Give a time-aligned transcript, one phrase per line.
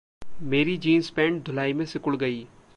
[0.41, 2.47] मेरी jeans pant धुलाई में सिकुड़ गई।